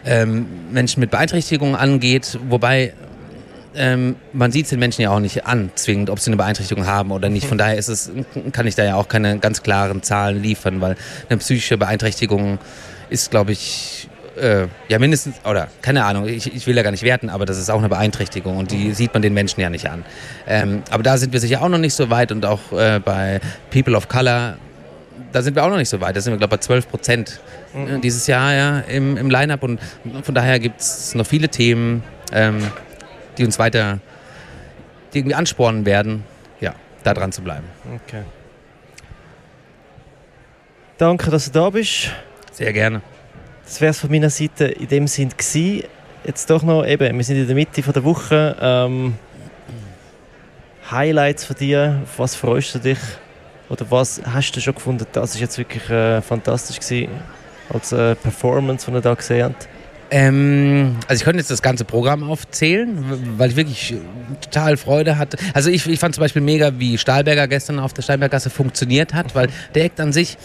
ähm, 0.05 0.47
Menschen 0.71 1.01
mit 1.01 1.11
Beeinträchtigungen 1.11 1.75
angeht, 1.75 2.39
wobei 2.51 2.93
ähm, 3.77 4.17
man 4.33 4.53
sieht 4.53 4.65
es 4.65 4.71
den 4.71 4.79
Menschen 4.79 5.03
ja 5.03 5.11
auch 5.11 5.21
nicht 5.21 5.47
an, 5.47 5.71
zwingend, 5.75 6.11
ob 6.11 6.19
sie 6.19 6.31
eine 6.31 6.37
Beeinträchtigung 6.37 6.87
haben 6.87 7.11
oder 7.11 7.29
nicht. 7.29 7.47
Von 7.47 7.59
daher 7.59 7.77
ist 7.77 7.89
es, 7.89 8.11
kann 8.53 8.67
ich 8.67 8.75
da 8.75 8.85
ja 8.85 8.97
auch 8.97 9.09
keine 9.09 9.39
ganz 9.39 9.63
klaren 9.63 10.03
Zahlen 10.03 10.43
liefern, 10.43 10.81
weil 10.81 10.97
eine 11.29 11.39
psychische 11.39 11.79
Beeinträchtigung 11.79 12.59
ist, 13.11 13.31
glaube 13.31 13.53
ich, 13.53 14.09
äh, 14.37 14.67
ja 14.89 14.99
mindestens, 14.99 15.37
oder 15.45 15.69
keine 15.83 16.05
Ahnung, 16.05 16.27
ich, 16.27 16.55
ich, 16.55 16.67
will 16.67 16.77
ja 16.77 16.83
gar 16.83 16.91
nicht 16.91 17.03
werten, 17.03 17.31
aber 17.31 17.47
das 17.47 17.59
ist 17.59 17.71
auch 17.71 17.79
eine 17.79 17.89
Beeinträchtigung 17.89 18.59
und 18.59 18.71
die 18.71 18.93
sieht 18.93 19.13
man 19.15 19.23
den 19.23 19.35
Menschen 19.35 19.61
ja 19.61 19.71
nicht 19.71 19.89
an. 19.89 20.05
Ähm, 20.47 20.83
aber 20.91 21.03
da 21.03 21.17
sind 21.17 21.33
wir 21.33 21.41
sicher 21.41 21.63
auch 21.63 21.69
noch 21.69 21.79
nicht 21.79 21.95
so 21.95 22.11
weit 22.11 22.33
und 22.33 22.45
auch 22.45 22.73
äh, 22.73 23.01
bei 23.03 23.41
People 23.71 23.97
of 23.97 24.09
Color, 24.09 24.57
da 25.33 25.43
sind 25.43 25.55
wir 25.55 25.65
auch 25.65 25.71
noch 25.71 25.79
nicht 25.79 25.89
so 25.89 26.01
weit. 26.01 26.17
Da 26.17 26.21
sind 26.21 26.33
wir, 26.33 26.39
glaube 26.39 26.55
ich, 26.55 26.61
bei 26.61 26.65
12 26.65 26.89
Prozent 26.89 27.41
mhm. 27.75 28.01
dieses 28.01 28.27
Jahr 28.27 28.55
ja, 28.55 28.79
im, 28.81 29.17
im 29.17 29.31
Line-Up 29.31 29.63
und 29.63 29.81
von 30.23 30.35
daher 30.35 30.59
gibt 30.59 30.81
es 30.81 31.15
noch 31.15 31.27
viele 31.27 31.49
Themen. 31.49 32.03
Ähm, 32.33 32.59
die 33.39 33.45
uns 33.45 33.59
weiter 33.59 34.01
die 35.13 35.21
irgendwie 35.21 35.35
anspornen 35.35 35.87
werden, 35.87 36.25
ja, 36.61 36.75
da 37.03 37.15
dran 37.15 37.33
zu 37.33 37.43
bleiben. 37.43 37.65
Okay. 38.05 38.23
Danke, 40.99 41.31
dass 41.31 41.47
du 41.47 41.51
da 41.53 41.71
bist. 41.71 42.11
Sehr 42.53 42.73
gerne. 42.73 43.03
Das 43.65 43.81
wäre 43.81 43.91
es 43.91 44.01
von 44.01 44.11
meiner 44.11 44.31
Seite 44.31 44.67
in 44.67 44.89
dem 44.89 45.07
Sinn 45.07 45.31
gewesen. 45.31 45.85
Jetzt 46.25 46.51
doch 46.51 46.63
noch, 46.63 46.85
eben, 46.85 47.17
wir 47.17 47.25
sind 47.25 47.37
in 47.37 47.47
der 47.47 47.55
Mitte 47.55 47.83
von 47.83 47.93
der 47.93 48.05
Woche. 48.05 48.57
Ähm, 48.61 49.15
Highlights 50.91 51.45
von 51.45 51.57
dir, 51.57 52.01
auf 52.03 52.19
was 52.19 52.35
freust 52.35 52.75
du 52.75 52.79
dich? 52.79 52.99
Oder 53.69 53.91
was 53.91 54.21
hast 54.25 54.53
du 54.53 54.61
schon 54.61 54.75
gefunden, 54.75 55.07
das 55.13 55.35
ist 55.35 55.41
jetzt 55.41 55.59
wirklich 55.59 55.89
äh, 55.91 56.23
fantastisch 56.23 56.79
gewesen, 56.79 57.11
als 57.73 57.91
äh, 57.93 58.15
Performance, 58.15 58.87
die 58.87 58.97
ihr 58.97 59.01
da 59.01 59.15
gesehen 59.15 59.45
habt? 59.45 59.69
Ähm, 60.11 60.97
also 61.09 61.21
ich 61.21 61.25
könnte 61.25 61.39
jetzt 61.39 61.51
das 61.51 61.63
ganze 61.63 61.85
Programm 61.85 62.23
aufzählen, 62.23 63.39
weil 63.39 63.51
ich 63.51 63.57
wirklich 63.57 63.95
total 64.41 64.77
Freude 64.77 65.19
hatte. 65.19 65.37
Also 65.53 65.71
ich, 65.71 65.87
ich 65.87 65.99
fand 65.99 66.15
zum 66.15 66.23
Beispiel 66.23 66.43
mega, 66.43 66.79
wie 66.79 66.97
Stahlberger 66.97 67.49
gestern 67.49 67.79
auf 67.81 67.93
der 67.93 68.03
Steinberggasse 68.03 68.51
funktioniert 68.51 69.15
hat, 69.15 69.35
weil 69.35 69.49
der 69.75 69.85
Act 69.85 70.01
an 70.01 70.13
sich 70.13 70.37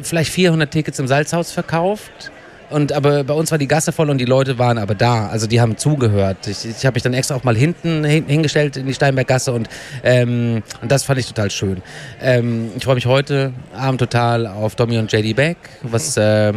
vielleicht 0.00 0.30
400 0.30 0.70
Tickets 0.70 0.98
im 0.98 1.06
Salzhaus 1.06 1.52
verkauft, 1.52 2.30
Und 2.70 2.92
aber 2.92 3.24
bei 3.24 3.34
uns 3.34 3.50
war 3.50 3.58
die 3.58 3.66
Gasse 3.66 3.90
voll 3.90 4.08
und 4.10 4.18
die 4.18 4.24
Leute 4.24 4.58
waren 4.58 4.78
aber 4.78 4.94
da. 4.94 5.28
Also 5.28 5.46
die 5.48 5.60
haben 5.60 5.76
zugehört. 5.76 6.46
Ich, 6.46 6.64
ich 6.64 6.86
habe 6.86 6.94
mich 6.94 7.02
dann 7.02 7.12
extra 7.14 7.34
auch 7.34 7.42
mal 7.42 7.56
hinten 7.56 8.04
hin, 8.04 8.24
hingestellt 8.26 8.76
in 8.76 8.86
die 8.86 8.94
Steinberggasse 8.94 9.52
und, 9.52 9.68
ähm, 10.04 10.62
und 10.80 10.92
das 10.92 11.02
fand 11.02 11.18
ich 11.18 11.26
total 11.26 11.50
schön. 11.50 11.82
Ähm, 12.22 12.70
ich 12.76 12.84
freue 12.84 12.94
mich 12.94 13.06
heute 13.06 13.52
Abend 13.76 13.98
total 13.98 14.46
auf 14.46 14.76
Tommy 14.76 14.98
und 14.98 15.12
JD 15.12 15.34
Beck, 15.34 15.56
was 15.82 16.16
äh, 16.16 16.52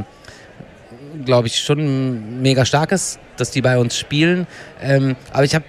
glaube 1.25 1.47
ich 1.47 1.59
schon 1.59 2.41
mega 2.41 2.65
stark 2.65 2.91
ist, 2.91 3.19
dass 3.37 3.51
die 3.51 3.61
bei 3.61 3.77
uns 3.77 3.97
spielen. 3.97 4.47
Ähm, 4.81 5.15
aber 5.31 5.45
ich 5.45 5.55
habe 5.55 5.65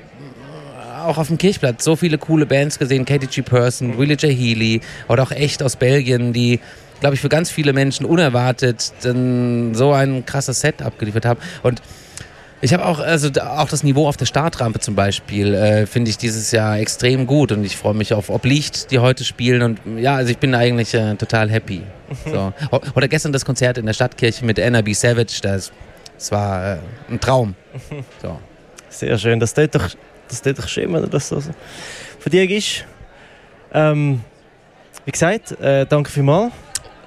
auch 1.05 1.19
auf 1.19 1.29
dem 1.29 1.39
Kirchplatz 1.39 1.85
so 1.85 1.97
viele 1.97 2.19
coole 2.19 2.47
Bands 2.47 2.79
gesehen, 2.79 3.05
Katie 3.05 3.27
G. 3.27 3.43
Person, 3.43 3.99
Willie 3.99 4.17
J. 4.17 4.31
Healy 4.31 4.81
oder 5.09 5.23
auch 5.23 5.33
echt 5.33 5.63
aus 5.63 5.77
Belgien, 5.77 6.33
die 6.33 6.61
glaube 7.01 7.17
ich, 7.17 7.21
für 7.21 7.29
ganz 7.29 7.51
viele 7.51 7.75
Menschen 7.75 8.07
unerwartet 8.07 8.93
so 9.01 9.93
ein 9.93 10.25
krasses 10.25 10.61
Set 10.61 10.81
abgeliefert 10.81 11.27
haben. 11.27 11.41
Und 11.63 11.83
ich 12.65 12.73
habe 12.73 12.87
auch, 12.87 12.99
also 12.99 13.29
auch 13.43 13.69
das 13.69 13.83
Niveau 13.83 14.09
auf 14.09 14.17
der 14.17 14.25
Startrampe 14.25 14.81
zum 14.81 14.95
Beispiel, 14.95 15.53
äh, 15.53 15.87
finde 15.87 16.11
ich 16.11 16.17
dieses 16.17 16.51
Jahr 16.51 16.79
extrem 16.79 17.27
gut 17.27 17.53
und 17.53 17.63
ich 17.63 17.77
freue 17.77 17.93
mich 17.93 18.15
auf 18.15 18.31
Oblicht, 18.31 18.91
die 18.91 19.01
heute 19.01 19.23
spielen 19.23 19.61
und 19.61 19.99
ja, 19.99 20.17
also 20.17 20.31
ich 20.31 20.39
bin 20.39 20.55
eigentlich 20.55 20.95
äh, 20.95 21.15
total 21.17 21.51
happy. 21.51 21.83
So. 22.25 22.53
Oder 22.95 23.09
gestern 23.09 23.33
das 23.33 23.45
Konzert 23.45 23.77
in 23.77 23.87
der 23.87 23.93
Stadtkirche 23.93 24.45
mit 24.45 24.61
Anna 24.61 24.83
B. 24.83 24.93
Savage, 24.93 25.41
das, 25.43 25.73
das 26.15 26.33
war 26.33 26.75
äh, 26.75 26.79
ein 27.11 27.21
Traum. 27.21 27.55
So. 28.23 28.39
Sehr 28.89 29.19
schön, 29.19 29.41
das 29.41 29.53
tut 29.53 29.75
doch, 29.75 29.91
das 30.29 30.41
tut 30.41 30.59
doch 30.59 30.69
schön, 30.69 30.93
wenn 30.93 31.11
das 31.11 31.29
so 31.29 31.41
von 31.41 32.31
dir 32.31 32.49
ist. 32.49 32.85
Ähm, 33.75 34.21
wie 35.05 35.11
gesagt, 35.11 35.61
äh, 35.61 35.85
danke 35.85 36.11
vielmals. 36.11 36.53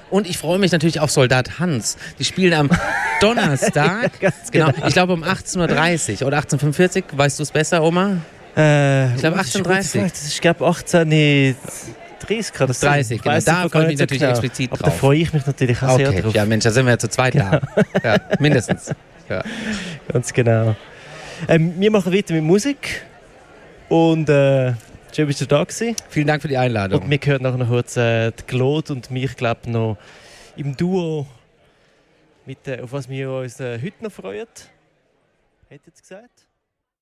Und 0.09 0.27
ich 0.27 0.37
freue 0.37 0.59
mich 0.59 0.71
natürlich 0.71 0.99
auf 0.99 1.11
Soldat 1.11 1.59
Hans. 1.59 1.97
Die 2.19 2.23
spielen 2.23 2.53
am 2.53 2.69
Donnerstag. 3.21 4.11
genau. 4.51 4.71
Ich 4.87 4.93
glaube 4.93 5.13
um 5.13 5.23
18.30 5.23 6.21
Uhr 6.21 6.27
oder 6.27 6.39
18.45 6.39 7.03
Uhr. 7.11 7.17
Weißt 7.17 7.39
du 7.39 7.43
es 7.43 7.51
besser, 7.51 7.83
Oma? 7.83 8.17
Äh, 8.55 9.13
ich 9.13 9.21
glaube 9.21 9.39
18.30 9.39 9.99
Uhr. 9.99 10.05
Ich 10.05 10.41
glaube 10.41 10.65
18. 10.65 11.55
30 12.19 12.53
kann 12.53 12.67
das 12.67 12.79
30, 12.79 13.21
genau. 13.21 13.39
Da 13.39 13.69
freue 13.69 13.83
ich 13.83 13.89
mich 13.89 13.99
natürlich 13.99 14.21
genau. 14.21 14.31
explizit 14.31 14.71
drauf. 14.71 14.81
Aber 14.81 14.89
da 14.89 14.95
freue 14.95 15.17
ich 15.19 15.33
mich 15.33 15.45
natürlich 15.45 15.81
auch 15.81 15.93
okay. 15.93 16.05
sehr 16.11 16.21
drauf. 16.21 16.33
Ja, 16.33 16.45
Mensch, 16.45 16.63
da 16.63 16.71
sind 16.71 16.85
wir 16.85 16.91
ja 16.91 16.97
zu 16.97 17.09
zweit 17.09 17.35
da. 17.35 17.61
ja, 18.03 18.17
mindestens. 18.39 18.91
Ja. 19.29 19.43
Ganz 20.11 20.33
genau. 20.33 20.75
Ähm, 21.47 21.73
wir 21.77 21.91
machen 21.91 22.13
weiter 22.13 22.33
mit 22.33 22.43
Musik. 22.43 23.03
Und 23.89 24.29
äh, 24.29 24.73
Schön, 25.13 25.27
bist 25.27 25.41
du 25.41 25.45
da 25.45 25.63
gewesen. 25.63 25.95
Vielen 26.09 26.27
Dank 26.27 26.41
für 26.41 26.47
die 26.47 26.57
Einladung. 26.57 27.01
Und 27.01 27.09
wir 27.09 27.19
hören 27.23 27.41
nachher 27.41 27.57
noch 27.57 27.67
kurz 27.67 27.97
äh, 27.97 28.31
die 28.31 28.43
Claude 28.43 28.93
und 28.93 29.09
mich, 29.09 29.35
glaube 29.35 29.69
noch 29.69 29.97
im 30.55 30.77
Duo, 30.77 31.25
mit, 32.45 32.67
äh, 32.67 32.81
auf 32.81 32.91
was 32.91 33.09
wir 33.09 33.31
uns 33.31 33.59
äh, 33.59 33.79
heute 33.81 34.03
noch 34.03 34.11
freuen. 34.11 34.47
Hätte 35.69 35.87
jetzt 35.87 36.01
gesagt? 36.01 36.46